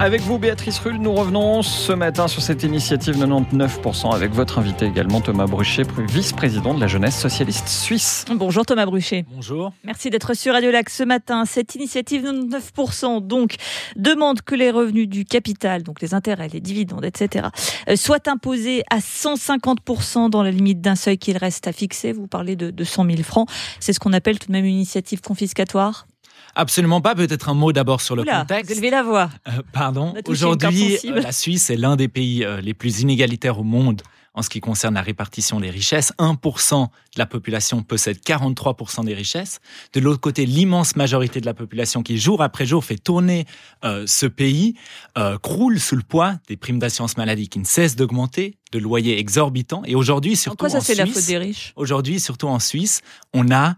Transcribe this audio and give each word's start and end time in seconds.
Avec 0.00 0.20
vous, 0.20 0.38
Béatrice 0.38 0.78
Rulle, 0.78 0.98
nous 0.98 1.12
revenons 1.12 1.62
ce 1.62 1.92
matin 1.92 2.28
sur 2.28 2.40
cette 2.40 2.62
initiative 2.62 3.16
99% 3.16 4.14
avec 4.14 4.30
votre 4.30 4.60
invité 4.60 4.86
également, 4.86 5.20
Thomas 5.20 5.46
Bruchet, 5.46 5.82
vice-président 5.98 6.72
de 6.72 6.80
la 6.80 6.86
jeunesse 6.86 7.18
socialiste 7.18 7.66
suisse. 7.66 8.24
Bonjour 8.32 8.64
Thomas 8.64 8.86
Bruchet. 8.86 9.26
Bonjour. 9.34 9.72
Merci 9.82 10.10
d'être 10.10 10.34
sur 10.34 10.52
Radio 10.54 10.70
Lac 10.70 10.88
ce 10.88 11.02
matin. 11.02 11.44
Cette 11.46 11.74
initiative 11.74 12.22
99% 12.22 13.26
donc 13.26 13.56
demande 13.96 14.42
que 14.42 14.54
les 14.54 14.70
revenus 14.70 15.08
du 15.08 15.24
capital, 15.24 15.82
donc 15.82 16.00
les 16.00 16.14
intérêts, 16.14 16.48
les 16.52 16.60
dividendes, 16.60 17.04
etc., 17.04 17.48
euh, 17.88 17.96
soient 17.96 18.28
imposés 18.28 18.84
à 18.90 19.00
150% 19.00 20.30
dans 20.30 20.44
la 20.44 20.52
limite 20.52 20.80
d'un 20.80 20.94
seuil 20.94 21.18
qu'il 21.18 21.36
reste 21.36 21.66
à 21.66 21.72
fixer. 21.72 22.12
Vous 22.12 22.28
parlez 22.28 22.54
de, 22.54 22.70
de 22.70 22.84
100 22.84 23.04
000 23.04 23.22
francs. 23.24 23.48
C'est 23.80 23.92
ce 23.92 23.98
qu'on 23.98 24.12
appelle 24.12 24.38
tout 24.38 24.46
de 24.46 24.52
même 24.52 24.64
une 24.64 24.76
initiative 24.76 25.20
confiscatoire 25.22 26.06
Absolument 26.54 27.00
pas. 27.00 27.14
Peut-être 27.14 27.48
un 27.48 27.54
mot 27.54 27.72
d'abord 27.72 28.00
sur 28.00 28.16
le 28.16 28.24
contexte. 28.24 28.74
Vous 28.74 28.90
la 28.90 29.02
voix. 29.02 29.30
Euh, 29.48 29.62
pardon. 29.72 30.14
Aujourd'hui, 30.26 30.98
euh, 31.04 31.20
la 31.20 31.32
Suisse 31.32 31.70
est 31.70 31.76
l'un 31.76 31.96
des 31.96 32.08
pays 32.08 32.44
euh, 32.44 32.60
les 32.60 32.74
plus 32.74 33.00
inégalitaires 33.00 33.58
au 33.58 33.64
monde 33.64 34.02
en 34.34 34.42
ce 34.42 34.50
qui 34.50 34.60
concerne 34.60 34.94
la 34.94 35.02
répartition 35.02 35.58
des 35.58 35.70
richesses. 35.70 36.12
1% 36.18 36.84
de 36.84 36.88
la 37.18 37.26
population 37.26 37.82
possède 37.82 38.18
43% 38.18 39.04
des 39.04 39.14
richesses. 39.14 39.58
De 39.94 40.00
l'autre 40.00 40.20
côté, 40.20 40.46
l'immense 40.46 40.94
majorité 40.94 41.40
de 41.40 41.46
la 41.46 41.54
population 41.54 42.04
qui, 42.04 42.18
jour 42.18 42.40
après 42.40 42.64
jour, 42.64 42.84
fait 42.84 42.98
tourner 42.98 43.46
ce 43.82 44.26
pays, 44.26 44.76
croule 45.42 45.80
sous 45.80 45.96
le 45.96 46.02
poids 46.02 46.36
des 46.46 46.56
primes 46.56 46.78
d'assurance 46.78 47.16
maladie 47.16 47.48
qui 47.48 47.58
ne 47.58 47.64
cessent 47.64 47.96
d'augmenter, 47.96 48.58
de 48.70 48.78
loyers 48.78 49.18
exorbitants. 49.18 49.82
Et 49.86 49.96
aujourd'hui, 49.96 50.36
surtout 50.36 50.66
en, 50.66 50.68
ça, 50.68 50.80
c'est 50.82 50.94
la 50.94 51.06
faute 51.06 51.26
des 51.26 51.38
riches? 51.38 51.72
Aujourd'hui, 51.74 52.20
surtout 52.20 52.46
en 52.46 52.60
Suisse, 52.60 53.00
on 53.34 53.50
a 53.50 53.74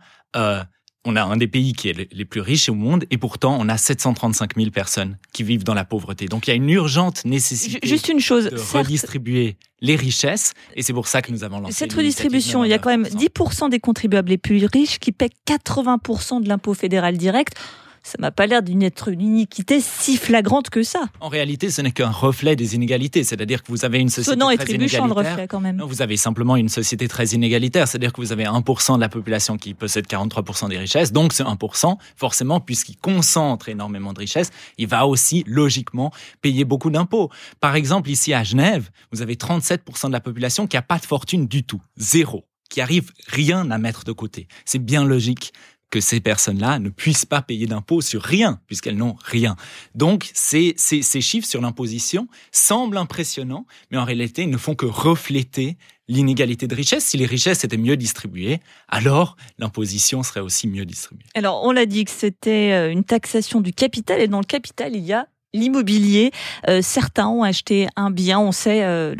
on 1.04 1.16
a 1.16 1.22
un 1.22 1.36
des 1.36 1.48
pays 1.48 1.72
qui 1.72 1.88
est 1.88 2.12
les 2.12 2.24
plus 2.24 2.40
riches 2.40 2.68
au 2.68 2.74
monde 2.74 3.04
et 3.10 3.16
pourtant 3.16 3.56
on 3.58 3.68
a 3.68 3.78
735 3.78 4.56
000 4.56 4.70
personnes 4.70 5.16
qui 5.32 5.42
vivent 5.42 5.64
dans 5.64 5.74
la 5.74 5.84
pauvreté. 5.84 6.26
Donc 6.26 6.46
il 6.46 6.50
y 6.50 6.52
a 6.52 6.56
une 6.56 6.68
urgente 6.68 7.24
nécessité 7.24 7.78
Juste 7.82 8.08
une 8.08 8.20
chose, 8.20 8.50
de 8.50 8.76
redistribuer 8.76 9.56
les 9.80 9.96
richesses 9.96 10.52
et 10.76 10.82
c'est 10.82 10.92
pour 10.92 11.08
ça 11.08 11.22
que 11.22 11.32
nous 11.32 11.42
avons 11.42 11.60
lancé 11.60 11.72
cette 11.72 11.92
redistribution. 11.94 12.64
Il 12.64 12.68
y 12.68 12.74
a 12.74 12.78
quand 12.78 12.90
même 12.90 13.04
10% 13.04 13.70
des 13.70 13.80
contribuables 13.80 14.28
les 14.28 14.38
plus 14.38 14.66
riches 14.66 14.98
qui 14.98 15.12
paient 15.12 15.30
80% 15.48 16.42
de 16.42 16.48
l'impôt 16.48 16.74
fédéral 16.74 17.16
direct 17.16 17.54
ça 18.02 18.16
m'a 18.18 18.30
pas 18.30 18.46
l'air 18.46 18.62
d'une 18.62 18.82
être 18.82 19.08
une 19.08 19.20
iniquité 19.20 19.80
si 19.80 20.16
flagrante 20.16 20.70
que 20.70 20.82
ça. 20.82 21.04
En 21.20 21.28
réalité, 21.28 21.70
ce 21.70 21.82
n'est 21.82 21.92
qu'un 21.92 22.10
reflet 22.10 22.56
des 22.56 22.74
inégalités. 22.74 23.24
C'est-à-dire 23.24 23.62
que 23.62 23.68
vous 23.68 23.84
avez 23.84 23.98
une 23.98 24.08
société 24.08 24.30
Sonnant 24.30 24.46
très 24.46 24.64
et 24.64 24.74
inégalitaire. 24.74 25.06
le 25.06 25.12
reflet 25.12 25.46
quand 25.48 25.60
même. 25.60 25.76
Non, 25.76 25.86
vous 25.86 26.02
avez 26.02 26.16
simplement 26.16 26.56
une 26.56 26.68
société 26.68 27.08
très 27.08 27.26
inégalitaire. 27.26 27.86
C'est-à-dire 27.86 28.12
que 28.12 28.20
vous 28.20 28.32
avez 28.32 28.44
1% 28.44 28.96
de 28.96 29.00
la 29.00 29.08
population 29.08 29.56
qui 29.56 29.74
possède 29.74 30.06
43% 30.06 30.68
des 30.68 30.78
richesses. 30.78 31.12
Donc 31.12 31.32
ce 31.32 31.42
1%, 31.42 31.96
forcément, 32.16 32.60
puisqu'il 32.60 32.96
concentre 32.96 33.68
énormément 33.68 34.12
de 34.12 34.18
richesses, 34.18 34.50
il 34.78 34.86
va 34.86 35.06
aussi 35.06 35.44
logiquement 35.46 36.10
payer 36.40 36.64
beaucoup 36.64 36.90
d'impôts. 36.90 37.30
Par 37.60 37.74
exemple, 37.74 38.10
ici 38.10 38.32
à 38.32 38.42
Genève, 38.44 38.90
vous 39.12 39.22
avez 39.22 39.34
37% 39.34 40.08
de 40.08 40.12
la 40.12 40.20
population 40.20 40.66
qui 40.66 40.76
n'a 40.76 40.82
pas 40.82 40.98
de 40.98 41.06
fortune 41.06 41.46
du 41.46 41.64
tout. 41.64 41.82
Zéro 41.96 42.44
qui 42.70 42.80
arrive 42.80 43.10
rien 43.26 43.68
à 43.72 43.78
mettre 43.78 44.04
de 44.04 44.12
côté. 44.12 44.46
C'est 44.64 44.78
bien 44.78 45.04
logique 45.04 45.52
que 45.90 46.00
ces 46.00 46.20
personnes-là 46.20 46.78
ne 46.78 46.88
puissent 46.88 47.26
pas 47.26 47.42
payer 47.42 47.66
d'impôts 47.66 48.00
sur 48.00 48.22
rien, 48.22 48.60
puisqu'elles 48.66 48.96
n'ont 48.96 49.16
rien. 49.24 49.56
Donc, 49.94 50.30
ces, 50.34 50.74
ces, 50.76 51.02
ces 51.02 51.20
chiffres 51.20 51.48
sur 51.48 51.60
l'imposition 51.60 52.28
semblent 52.52 52.96
impressionnants, 52.96 53.66
mais 53.90 53.98
en 53.98 54.04
réalité, 54.04 54.42
ils 54.42 54.50
ne 54.50 54.56
font 54.56 54.74
que 54.74 54.86
refléter 54.86 55.76
l'inégalité 56.08 56.66
de 56.66 56.74
richesse. 56.74 57.04
Si 57.04 57.16
les 57.16 57.26
richesses 57.26 57.64
étaient 57.64 57.76
mieux 57.76 57.96
distribuées, 57.96 58.60
alors 58.88 59.36
l'imposition 59.58 60.22
serait 60.22 60.40
aussi 60.40 60.66
mieux 60.66 60.84
distribuée. 60.84 61.26
Alors, 61.34 61.64
on 61.64 61.72
l'a 61.72 61.86
dit 61.86 62.04
que 62.04 62.10
c'était 62.10 62.72
euh, 62.72 62.90
une 62.90 63.04
taxation 63.04 63.60
du 63.60 63.72
capital, 63.72 64.20
et 64.20 64.28
dans 64.28 64.40
le 64.40 64.44
capital, 64.44 64.94
il 64.96 65.04
y 65.04 65.12
a 65.12 65.26
l'immobilier. 65.52 66.30
Euh, 66.68 66.80
certains 66.82 67.28
ont 67.28 67.42
acheté 67.42 67.88
un 67.96 68.10
bien. 68.10 68.38
On 68.38 68.52
sait 68.52 68.82
euh, 68.82 69.14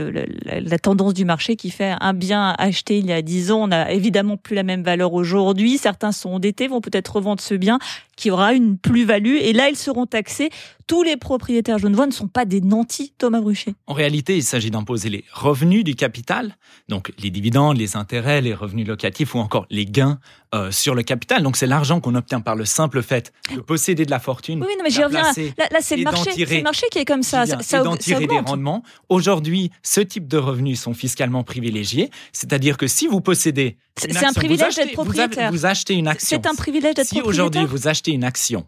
la 0.45 0.78
tendance 0.78 1.15
du 1.15 1.25
marché 1.25 1.56
qui 1.56 1.71
fait 1.71 1.94
un 2.00 2.12
bien 2.12 2.54
acheté 2.59 2.99
il 2.99 3.06
y 3.06 3.12
a 3.12 3.22
10 3.22 3.50
ans 3.50 3.69
n'a 3.69 3.93
évidemment 3.93 4.37
plus 4.37 4.54
la 4.54 4.62
même 4.62 4.82
valeur 4.82 5.12
aujourd'hui. 5.12 5.78
Certains 5.78 6.12
sont 6.12 6.31
endettés, 6.31 6.69
vont 6.69 6.81
peut-être 6.81 7.16
revendre 7.16 7.41
ce 7.41 7.54
bien 7.54 7.78
qui 8.16 8.31
aura 8.31 8.53
une 8.53 8.77
plus-value. 8.77 9.37
Et 9.41 9.53
là, 9.53 9.69
ils 9.71 9.77
seront 9.77 10.06
taxés. 10.06 10.50
Tous 10.91 11.05
les 11.05 11.17
propriétaires 11.17 11.78
genevois 11.78 12.09
ne 12.09 12.11
sont 12.11 12.27
pas 12.27 12.45
des 12.45 12.61
nantis, 12.61 13.15
Thomas 13.17 13.41
Bruchet. 13.41 13.75
En 13.87 13.95
réalité, 13.95 14.37
il 14.37 14.43
s'agit 14.43 14.73
d'imposer 14.73 15.09
les 15.09 15.25
revenus 15.33 15.84
du 15.84 15.95
capital, 15.95 16.56
donc 16.89 17.12
les 17.23 17.31
dividendes, 17.31 17.77
les 17.77 17.97
intérêts, 17.97 18.41
les 18.41 18.55
revenus 18.55 18.89
locatifs 18.89 19.37
ou 19.37 19.39
encore 19.39 19.67
les 19.71 19.87
gains 19.87 20.19
euh, 20.53 20.73
sur 20.73 20.97
le 20.97 21.05
capital. 21.05 21.45
Donc 21.45 21.56
c'est 21.56 21.69
l'argent 21.69 22.01
qu'on 22.01 22.17
obtient 22.17 22.41
par 22.41 22.56
le 22.56 22.65
simple 22.65 23.05
fait 23.05 23.33
de 23.55 23.61
posséder 23.61 24.05
de 24.05 24.11
la 24.11 24.19
fortune. 24.19 24.65
Oui, 24.67 24.73
non, 24.77 24.83
mais 24.83 24.91
j'y 24.91 25.05
reviens. 25.05 25.23
Là, 25.59 25.69
là 25.71 25.78
c'est 25.81 25.97
le 25.97 26.03
marché, 26.03 26.33
le 26.34 26.62
marché 26.62 26.89
qui 26.91 26.99
est 26.99 27.05
comme 27.05 27.22
ça. 27.22 27.47
ça, 27.47 27.84
tirer 28.01 28.27
des 28.27 28.41
rendements. 28.41 28.83
Aujourd'hui, 29.09 29.71
ce 29.84 30.01
type 30.01 30.27
de 30.27 30.39
revenus 30.39 30.81
sont 30.81 30.93
fiscalement 30.93 31.45
privilégiés, 31.45 32.11
c'est-à-dire 32.33 32.77
que 32.77 32.89
si 32.89 33.07
vous 33.07 33.21
possédez 33.21 33.78
c'est 33.97 34.25
un 34.25 34.33
privilège 34.33 34.75
d'être 34.75 34.95
propriétaire. 34.95 35.53
Vous, 35.53 35.67
achetez 35.67 35.95
une 35.95 36.09
action. 36.09 36.37
C'est 36.43 36.49
un 36.49 36.55
privilège 36.57 36.95
d'être 36.95 37.07
propriétaire. 37.11 37.37
Si 37.37 37.39
aujourd'hui 37.39 37.65
vous 37.65 37.87
achetez 37.87 38.11
une 38.11 38.25
action, 38.25 38.67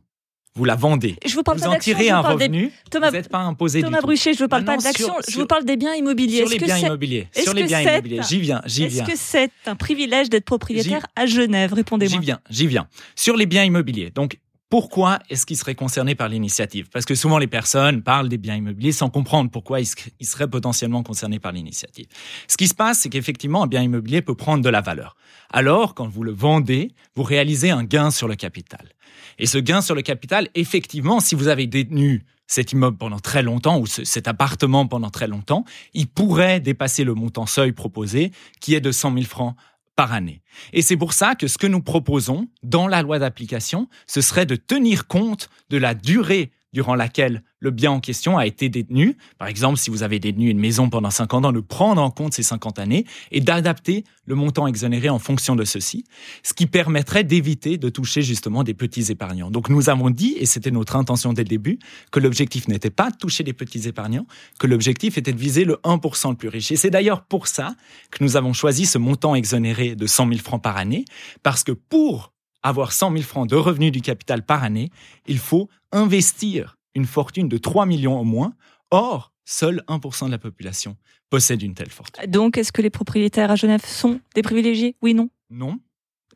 vous 0.54 0.64
la 0.64 0.74
vendez. 0.74 1.16
Je 1.24 1.34
vous 1.34 1.42
parle 1.42 1.58
vous 1.58 1.66
en 1.66 1.78
tirez 1.78 2.10
un 2.10 2.20
revenu. 2.20 2.72
Thomas, 2.90 3.10
vous 3.10 3.16
n'êtes 3.16 3.28
pas 3.28 3.38
imposé 3.38 3.82
Thomas 3.82 4.00
Bruchet, 4.00 4.34
je 4.34 4.38
ne 4.38 4.44
vous 4.44 4.48
parle 4.48 4.64
pas 4.64 4.76
d'action. 4.76 5.14
Je 5.28 5.38
vous 5.38 5.46
parle 5.46 5.64
des 5.64 5.76
biens 5.76 5.94
immobiliers. 5.94 6.46
Sur 6.46 6.48
les 6.48 6.58
biens 6.58 6.78
immobiliers. 6.78 7.28
Sur 7.32 7.54
les 7.54 7.64
biens 7.64 7.80
immobiliers. 7.80 8.20
J'y 8.28 8.40
viens. 8.40 8.62
J'y 8.66 8.86
viens. 8.86 9.04
Est-ce 9.04 9.12
que 9.12 9.18
c'est 9.18 9.50
un 9.66 9.76
privilège 9.76 10.28
d'être 10.28 10.44
propriétaire 10.44 11.06
à 11.16 11.26
Genève? 11.26 11.72
Répondez-moi. 11.72 12.18
J'y 12.20 12.24
viens. 12.24 12.40
J'y 12.50 12.66
viens. 12.66 12.86
Sur 13.16 13.36
les 13.36 13.46
biens 13.46 13.64
immobiliers. 13.64 14.10
Donc 14.14 14.38
pourquoi 14.72 15.18
est-ce 15.28 15.44
qu'ils 15.44 15.58
seraient 15.58 15.74
concernés 15.74 16.14
par 16.14 16.30
l'initiative? 16.30 16.88
Parce 16.90 17.04
que 17.04 17.14
souvent 17.14 17.36
les 17.36 17.46
personnes 17.46 18.00
parlent 18.02 18.30
des 18.30 18.38
biens 18.38 18.56
immobiliers 18.56 18.92
sans 18.92 19.10
comprendre 19.10 19.50
pourquoi 19.50 19.80
ils 19.80 20.26
seraient 20.26 20.48
potentiellement 20.48 21.02
concernés 21.02 21.38
par 21.38 21.52
l'initiative. 21.52 22.06
Ce 22.48 22.56
qui 22.56 22.68
se 22.68 22.74
passe, 22.74 23.00
c'est 23.00 23.10
qu'effectivement, 23.10 23.64
un 23.64 23.66
bien 23.66 23.82
immobilier 23.82 24.22
peut 24.22 24.34
prendre 24.34 24.64
de 24.64 24.70
la 24.70 24.80
valeur. 24.80 25.14
Alors, 25.50 25.92
quand 25.94 26.08
vous 26.08 26.22
le 26.22 26.32
vendez, 26.32 26.92
vous 27.14 27.22
réalisez 27.22 27.68
un 27.68 27.84
gain 27.84 28.10
sur 28.10 28.28
le 28.28 28.34
capital. 28.34 28.88
Et 29.38 29.44
ce 29.44 29.58
gain 29.58 29.82
sur 29.82 29.94
le 29.94 30.00
capital, 30.00 30.48
effectivement, 30.54 31.20
si 31.20 31.34
vous 31.34 31.48
avez 31.48 31.66
détenu 31.66 32.24
cet 32.46 32.72
immeuble 32.72 32.96
pendant 32.96 33.18
très 33.18 33.42
longtemps 33.42 33.78
ou 33.78 33.84
cet 33.86 34.26
appartement 34.26 34.86
pendant 34.86 35.10
très 35.10 35.26
longtemps, 35.26 35.66
il 35.92 36.06
pourrait 36.06 36.60
dépasser 36.60 37.04
le 37.04 37.12
montant 37.12 37.44
seuil 37.44 37.72
proposé 37.72 38.32
qui 38.60 38.74
est 38.74 38.80
de 38.80 38.90
100 38.90 39.12
000 39.12 39.26
francs 39.26 39.54
Et 40.72 40.82
c'est 40.82 40.96
pour 40.96 41.12
ça 41.12 41.34
que 41.34 41.46
ce 41.46 41.58
que 41.58 41.66
nous 41.66 41.82
proposons 41.82 42.48
dans 42.62 42.86
la 42.86 43.02
loi 43.02 43.18
d'application, 43.18 43.88
ce 44.06 44.20
serait 44.20 44.46
de 44.46 44.56
tenir 44.56 45.06
compte 45.06 45.48
de 45.70 45.78
la 45.78 45.94
durée 45.94 46.52
durant 46.72 46.94
laquelle 46.94 47.42
le 47.60 47.70
bien 47.70 47.90
en 47.92 48.00
question 48.00 48.38
a 48.38 48.46
été 48.46 48.68
détenu. 48.68 49.16
Par 49.38 49.48
exemple, 49.48 49.78
si 49.78 49.90
vous 49.90 50.02
avez 50.02 50.18
détenu 50.18 50.50
une 50.50 50.58
maison 50.58 50.88
pendant 50.90 51.10
50 51.10 51.44
ans, 51.46 51.52
de 51.52 51.60
prendre 51.60 52.02
en 52.02 52.10
compte 52.10 52.34
ces 52.34 52.42
50 52.42 52.78
années 52.78 53.04
et 53.30 53.40
d'adapter 53.40 54.04
le 54.24 54.34
montant 54.34 54.66
exonéré 54.66 55.08
en 55.08 55.18
fonction 55.18 55.56
de 55.56 55.64
ceci, 55.64 56.04
ce 56.42 56.54
qui 56.54 56.66
permettrait 56.66 57.24
d'éviter 57.24 57.76
de 57.76 57.88
toucher 57.88 58.22
justement 58.22 58.64
des 58.64 58.74
petits 58.74 59.10
épargnants. 59.10 59.50
Donc 59.50 59.68
nous 59.68 59.90
avons 59.90 60.10
dit, 60.10 60.34
et 60.38 60.46
c'était 60.46 60.70
notre 60.70 60.96
intention 60.96 61.32
dès 61.32 61.42
le 61.42 61.48
début, 61.48 61.78
que 62.10 62.20
l'objectif 62.20 62.68
n'était 62.68 62.90
pas 62.90 63.10
de 63.10 63.16
toucher 63.16 63.44
les 63.44 63.52
petits 63.52 63.86
épargnants, 63.88 64.26
que 64.58 64.66
l'objectif 64.66 65.18
était 65.18 65.32
de 65.32 65.38
viser 65.38 65.64
le 65.64 65.74
1% 65.84 66.30
le 66.30 66.36
plus 66.36 66.48
riche. 66.48 66.72
Et 66.72 66.76
c'est 66.76 66.90
d'ailleurs 66.90 67.24
pour 67.24 67.46
ça 67.46 67.74
que 68.10 68.22
nous 68.24 68.36
avons 68.36 68.52
choisi 68.52 68.86
ce 68.86 68.98
montant 68.98 69.34
exonéré 69.34 69.94
de 69.94 70.06
100 70.06 70.28
000 70.28 70.38
francs 70.40 70.62
par 70.62 70.76
année, 70.76 71.04
parce 71.42 71.64
que 71.64 71.72
pour 71.72 72.31
avoir 72.62 72.92
100 72.92 73.12
000 73.12 73.22
francs 73.22 73.48
de 73.48 73.56
revenus 73.56 73.92
du 73.92 74.00
capital 74.00 74.44
par 74.44 74.62
année, 74.62 74.90
il 75.26 75.38
faut 75.38 75.68
investir 75.90 76.76
une 76.94 77.06
fortune 77.06 77.48
de 77.48 77.58
3 77.58 77.86
millions 77.86 78.18
au 78.18 78.24
moins. 78.24 78.54
Or, 78.90 79.32
seul 79.44 79.82
1% 79.88 80.26
de 80.26 80.30
la 80.30 80.38
population 80.38 80.96
possède 81.30 81.62
une 81.62 81.74
telle 81.74 81.90
fortune. 81.90 82.30
Donc, 82.30 82.58
est-ce 82.58 82.72
que 82.72 82.82
les 82.82 82.90
propriétaires 82.90 83.50
à 83.50 83.56
Genève 83.56 83.84
sont 83.84 84.20
des 84.34 84.42
privilégiés? 84.42 84.96
Oui, 85.02 85.14
non? 85.14 85.30
Non. 85.50 85.78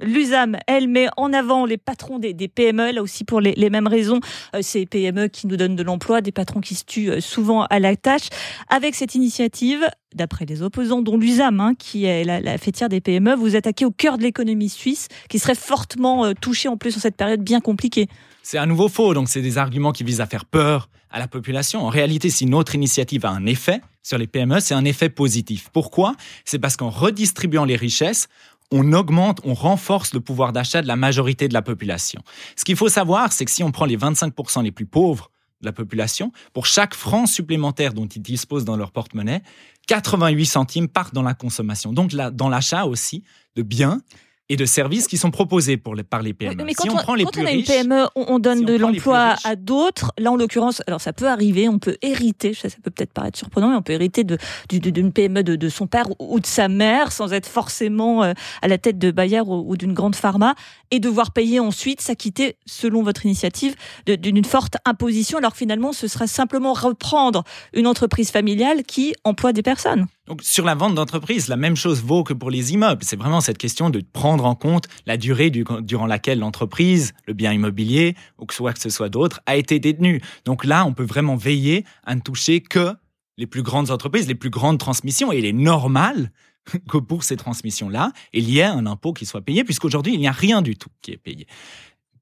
L'USAM, 0.00 0.58
elle 0.66 0.88
met 0.88 1.08
en 1.16 1.32
avant 1.32 1.64
les 1.64 1.78
patrons 1.78 2.18
des, 2.18 2.34
PME, 2.48 2.92
là 2.92 3.02
aussi 3.02 3.24
pour 3.24 3.40
les, 3.40 3.70
mêmes 3.70 3.86
raisons. 3.86 4.20
Euh, 4.54 4.60
ces 4.62 4.86
PME 4.86 5.28
qui 5.28 5.46
nous 5.46 5.56
donnent 5.56 5.76
de 5.76 5.82
l'emploi, 5.82 6.20
des 6.20 6.32
patrons 6.32 6.60
qui 6.60 6.74
se 6.74 6.84
tuent 6.84 7.10
euh, 7.10 7.20
souvent 7.20 7.64
à 7.64 7.78
la 7.78 7.96
tâche. 7.96 8.28
Avec 8.68 8.94
cette 8.94 9.14
initiative, 9.14 9.88
d'après 10.14 10.44
les 10.44 10.62
opposants, 10.62 11.02
dont 11.02 11.16
l'USAM, 11.16 11.60
hein, 11.60 11.74
qui 11.78 12.04
est 12.04 12.24
la, 12.24 12.58
fêtière 12.58 12.88
des 12.88 13.00
PME, 13.00 13.34
vous 13.34 13.56
attaquez 13.56 13.84
au 13.84 13.90
cœur 13.90 14.18
de 14.18 14.22
l'économie 14.22 14.68
suisse, 14.68 15.08
qui 15.28 15.38
serait 15.38 15.54
fortement 15.54 16.24
euh, 16.24 16.32
touchée 16.38 16.68
en 16.68 16.76
plus 16.76 16.96
en 16.96 17.00
cette 17.00 17.16
période 17.16 17.40
bien 17.40 17.60
compliquée. 17.60 18.08
C'est 18.42 18.58
à 18.58 18.66
nouveau 18.66 18.88
faux, 18.88 19.14
donc 19.14 19.28
c'est 19.28 19.42
des 19.42 19.58
arguments 19.58 19.92
qui 19.92 20.04
visent 20.04 20.20
à 20.20 20.26
faire 20.26 20.44
peur 20.44 20.88
à 21.10 21.18
la 21.18 21.28
population. 21.28 21.84
En 21.84 21.88
réalité, 21.88 22.30
si 22.30 22.46
notre 22.46 22.74
initiative 22.74 23.24
a 23.24 23.30
un 23.30 23.46
effet 23.46 23.80
sur 24.02 24.18
les 24.18 24.26
PME, 24.26 24.60
c'est 24.60 24.74
un 24.74 24.84
effet 24.84 25.08
positif. 25.08 25.68
Pourquoi? 25.72 26.14
C'est 26.44 26.58
parce 26.58 26.76
qu'en 26.76 26.90
redistribuant 26.90 27.64
les 27.64 27.76
richesses, 27.76 28.28
on 28.70 28.92
augmente, 28.92 29.40
on 29.44 29.54
renforce 29.54 30.12
le 30.14 30.20
pouvoir 30.20 30.52
d'achat 30.52 30.82
de 30.82 30.86
la 30.86 30.96
majorité 30.96 31.48
de 31.48 31.54
la 31.54 31.62
population. 31.62 32.22
Ce 32.56 32.64
qu'il 32.64 32.76
faut 32.76 32.88
savoir, 32.88 33.32
c'est 33.32 33.44
que 33.44 33.50
si 33.50 33.62
on 33.62 33.70
prend 33.70 33.84
les 33.84 33.96
25% 33.96 34.62
les 34.62 34.72
plus 34.72 34.86
pauvres 34.86 35.30
de 35.60 35.66
la 35.66 35.72
population, 35.72 36.32
pour 36.52 36.66
chaque 36.66 36.94
franc 36.94 37.26
supplémentaire 37.26 37.94
dont 37.94 38.06
ils 38.06 38.22
disposent 38.22 38.64
dans 38.64 38.76
leur 38.76 38.90
porte-monnaie, 38.90 39.42
88 39.86 40.46
centimes 40.46 40.88
partent 40.88 41.14
dans 41.14 41.22
la 41.22 41.34
consommation, 41.34 41.92
donc 41.92 42.12
dans 42.14 42.48
l'achat 42.48 42.84
aussi 42.84 43.22
de 43.54 43.62
biens 43.62 44.00
et 44.48 44.56
de 44.56 44.64
services 44.64 45.08
qui 45.08 45.16
sont 45.18 45.30
proposés 45.30 45.76
pour 45.76 45.94
les, 45.94 46.02
par 46.04 46.22
les 46.22 46.32
PME. 46.32 46.62
mais 46.64 46.74
quand 46.74 46.84
si 46.84 46.90
on, 46.90 46.94
prend 46.96 47.14
les 47.14 47.24
quand 47.24 47.30
plus 47.32 47.42
on 47.42 47.46
a 47.46 47.50
une 47.50 47.56
riches, 47.58 47.66
PME, 47.66 48.04
on, 48.14 48.24
on 48.28 48.38
donne 48.38 48.58
si 48.60 48.64
de 48.64 48.76
l'emploi 48.76 49.34
à 49.44 49.56
d'autres. 49.56 50.12
Là, 50.18 50.30
en 50.30 50.36
l'occurrence, 50.36 50.82
alors 50.86 51.00
ça 51.00 51.12
peut 51.12 51.26
arriver, 51.28 51.68
on 51.68 51.78
peut 51.80 51.96
hériter, 52.02 52.54
ça, 52.54 52.68
ça 52.68 52.76
peut 52.82 52.90
peut-être 52.90 53.12
paraître 53.12 53.36
surprenant, 53.38 53.70
mais 53.70 53.76
on 53.76 53.82
peut 53.82 53.92
hériter 53.94 54.22
de- 54.24 54.38
du- 54.68 54.78
de- 54.78 54.90
d'une 54.90 55.12
PME 55.12 55.42
de, 55.42 55.56
de 55.56 55.68
son 55.68 55.86
père 55.86 56.06
ou 56.20 56.38
de 56.38 56.46
sa 56.46 56.68
mère 56.68 57.10
sans 57.12 57.32
être 57.32 57.46
forcément 57.48 58.22
euh, 58.22 58.32
à 58.62 58.68
la 58.68 58.78
tête 58.78 58.98
de 58.98 59.10
Bayer 59.10 59.40
ou, 59.40 59.64
ou 59.68 59.76
d'une 59.76 59.94
grande 59.94 60.14
pharma 60.14 60.54
et 60.92 61.00
devoir 61.00 61.32
payer 61.32 61.58
ensuite, 61.58 62.00
s'acquitter, 62.00 62.56
selon 62.66 63.02
votre 63.02 63.26
initiative, 63.26 63.74
d'une 64.06 64.44
forte 64.44 64.76
imposition, 64.84 65.38
alors 65.38 65.56
finalement, 65.56 65.92
ce 65.92 66.06
sera 66.06 66.26
simplement 66.28 66.72
reprendre 66.72 67.42
une 67.72 67.88
entreprise 67.88 68.30
familiale 68.30 68.84
qui 68.84 69.14
emploie 69.24 69.52
des 69.52 69.62
personnes. 69.62 70.06
Donc, 70.26 70.42
sur 70.42 70.64
la 70.64 70.74
vente 70.74 70.94
d'entreprise, 70.94 71.48
la 71.48 71.56
même 71.56 71.76
chose 71.76 72.02
vaut 72.02 72.24
que 72.24 72.32
pour 72.32 72.50
les 72.50 72.72
immeubles. 72.72 73.02
C'est 73.04 73.16
vraiment 73.16 73.40
cette 73.40 73.58
question 73.58 73.90
de 73.90 74.02
prendre 74.12 74.44
en 74.44 74.54
compte 74.56 74.86
la 75.06 75.16
durée 75.16 75.50
du- 75.50 75.64
durant 75.82 76.06
laquelle 76.06 76.40
l'entreprise, 76.40 77.12
le 77.26 77.32
bien 77.34 77.52
immobilier, 77.52 78.16
ou 78.38 78.46
que 78.46 78.54
soit 78.54 78.72
que 78.72 78.80
ce 78.80 78.90
soit 78.90 79.08
d'autres, 79.08 79.40
a 79.46 79.56
été 79.56 79.78
détenu. 79.78 80.20
Donc 80.44 80.64
là, 80.64 80.84
on 80.84 80.92
peut 80.94 81.04
vraiment 81.04 81.36
veiller 81.36 81.84
à 82.04 82.14
ne 82.14 82.20
toucher 82.20 82.60
que 82.60 82.94
les 83.38 83.46
plus 83.46 83.62
grandes 83.62 83.90
entreprises, 83.90 84.26
les 84.26 84.34
plus 84.34 84.50
grandes 84.50 84.78
transmissions. 84.78 85.32
Et 85.32 85.38
il 85.38 85.44
est 85.44 85.52
normal 85.52 86.32
que 86.88 86.98
pour 86.98 87.22
ces 87.22 87.36
transmissions-là, 87.36 88.12
il 88.32 88.50
y 88.50 88.58
ait 88.58 88.64
un 88.64 88.86
impôt 88.86 89.12
qui 89.12 89.26
soit 89.26 89.42
payé, 89.42 89.62
puisqu'aujourd'hui, 89.62 90.14
il 90.14 90.18
n'y 90.20 90.28
a 90.28 90.32
rien 90.32 90.60
du 90.62 90.76
tout 90.76 90.88
qui 91.02 91.12
est 91.12 91.18
payé. 91.18 91.46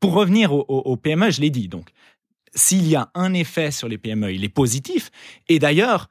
Pour 0.01 0.13
revenir 0.13 0.53
au, 0.53 0.65
au- 0.69 0.81
au 0.93 0.97
PME, 0.99 1.31
je 1.31 1.41
l'ai 1.41 1.51
dit, 1.51 1.69
donc, 1.69 1.89
s'il 2.55 2.87
y 2.87 2.95
a 2.97 3.11
un 3.15 3.33
effet 3.33 3.71
sur 3.71 3.89
les 3.89 3.97
PME, 3.99 4.33
il 4.35 4.45
est 4.45 4.49
positif. 4.51 5.11
Et 5.49 5.59
d'ailleurs, 5.59 6.09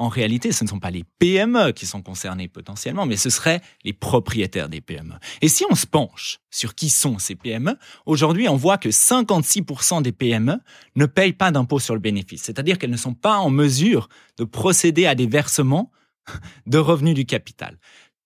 en 0.00 0.08
réalité, 0.08 0.50
ce 0.50 0.64
ne 0.64 0.68
sont 0.70 0.80
pas 0.80 0.90
les 0.90 1.04
PME 1.18 1.72
qui 1.72 1.84
sont 1.84 2.00
concernés 2.00 2.48
potentiellement, 2.48 3.04
mais 3.04 3.18
ce 3.18 3.28
seraient 3.28 3.60
les 3.84 3.92
propriétaires 3.92 4.70
des 4.70 4.80
PME. 4.80 5.12
Et 5.42 5.48
si 5.48 5.64
on 5.70 5.74
se 5.74 5.86
penche 5.86 6.38
sur 6.50 6.74
qui 6.74 6.88
sont 6.88 7.18
ces 7.18 7.34
PME, 7.34 7.76
aujourd'hui, 8.06 8.48
on 8.48 8.56
voit 8.56 8.78
que 8.78 8.88
56% 8.88 10.00
des 10.00 10.12
PME 10.12 10.58
ne 10.96 11.04
payent 11.04 11.34
pas 11.34 11.50
d'impôt 11.50 11.78
sur 11.78 11.92
le 11.92 12.00
bénéfice, 12.00 12.42
c'est-à-dire 12.44 12.78
qu'elles 12.78 12.90
ne 12.90 12.96
sont 12.96 13.12
pas 13.12 13.36
en 13.36 13.50
mesure 13.50 14.08
de 14.38 14.44
procéder 14.44 15.04
à 15.04 15.14
des 15.14 15.26
versements 15.26 15.92
de 16.66 16.78
revenus 16.78 17.14
du 17.14 17.26
capital. 17.26 17.76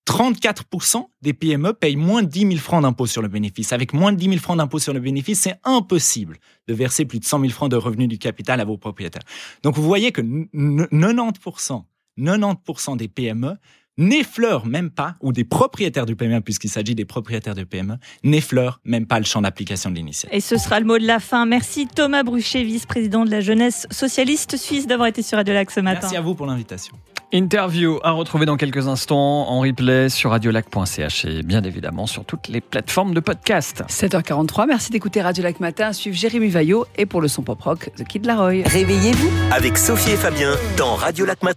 34% 0.07 1.03
des 1.21 1.33
PME 1.33 1.73
payent 1.73 1.95
moins 1.95 2.21
de 2.23 2.27
10 2.29 2.39
000 2.41 2.51
francs 2.57 2.81
d'impôt 2.83 3.05
sur 3.07 3.21
le 3.21 3.27
bénéfice. 3.27 3.73
Avec 3.73 3.93
moins 3.93 4.11
de 4.13 4.17
10 4.17 4.25
000 4.29 4.37
francs 4.39 4.57
d'impôt 4.57 4.79
sur 4.79 4.93
le 4.93 4.99
bénéfice, 4.99 5.39
c'est 5.41 5.55
impossible 5.63 6.37
de 6.67 6.73
verser 6.73 7.05
plus 7.05 7.19
de 7.19 7.25
100 7.25 7.39
000 7.39 7.51
francs 7.51 7.71
de 7.71 7.75
revenus 7.75 8.07
du 8.07 8.17
capital 8.17 8.61
à 8.61 8.65
vos 8.65 8.77
propriétaires. 8.77 9.23
Donc 9.63 9.75
vous 9.75 9.83
voyez 9.83 10.11
que 10.11 10.21
n- 10.21 10.47
n- 10.53 10.87
90%, 10.91 11.83
90% 12.19 12.97
des 12.97 13.07
PME 13.07 13.55
n'effleurent 13.97 14.65
même 14.65 14.89
pas, 14.91 15.15
ou 15.21 15.31
des 15.31 15.45
propriétaires 15.45 16.05
du 16.05 16.17
PME, 16.17 16.41
puisqu'il 16.41 16.69
s'agit 16.69 16.95
des 16.95 17.05
propriétaires 17.05 17.55
de 17.55 17.63
PME, 17.63 17.95
n'effleurent 18.25 18.81
même 18.83 19.05
pas 19.07 19.19
le 19.19 19.25
champ 19.25 19.41
d'application 19.41 19.89
de 19.89 19.95
l'initiative. 19.95 20.35
Et 20.37 20.41
ce 20.41 20.57
sera 20.57 20.81
le 20.81 20.85
mot 20.85 20.97
de 20.99 21.07
la 21.07 21.21
fin. 21.21 21.45
Merci 21.45 21.87
Thomas 21.87 22.23
Bruchet, 22.23 22.63
vice-président 22.63 23.23
de 23.23 23.31
la 23.31 23.39
jeunesse 23.39 23.87
socialiste 23.91 24.57
suisse, 24.57 24.85
d'avoir 24.85 25.07
été 25.07 25.21
sur 25.21 25.37
Radio 25.37 25.53
Lac 25.53 25.71
ce 25.71 25.79
matin. 25.79 25.99
Merci 26.01 26.17
à 26.17 26.21
vous 26.21 26.35
pour 26.35 26.45
l'invitation. 26.45 26.93
Interview 27.35 27.99
à 28.01 28.11
retrouver 28.11 28.45
dans 28.45 28.55
quelques 28.55 28.87
instants 28.87 29.49
en 29.49 29.59
replay 29.59 30.07
sur 30.07 30.29
radiolac.ch 30.29 31.25
et 31.25 31.43
bien 31.43 31.63
évidemment 31.63 32.07
sur 32.07 32.23
toutes 32.23 32.47
les 32.47 32.61
plateformes 32.61 33.13
de 33.13 33.19
podcast. 33.19 33.83
7h43, 33.89 34.67
merci 34.67 34.89
d'écouter 34.89 35.21
Radio 35.21 35.43
Lac 35.43 35.59
Matin. 35.59 35.91
Suivre 35.91 36.15
Jérémy 36.15 36.47
Vaillot 36.47 36.85
et 36.95 37.05
pour 37.05 37.19
le 37.19 37.27
son 37.27 37.41
pop 37.41 37.61
rock, 37.61 37.89
The 37.97 38.05
Kid 38.05 38.25
Laroi. 38.25 38.63
Réveillez-vous 38.65 39.29
avec 39.51 39.77
Sophie 39.77 40.11
et 40.11 40.15
Fabien 40.15 40.51
dans 40.77 40.95
Radio 40.95 41.25
Lac 41.25 41.43
Matin. 41.43 41.53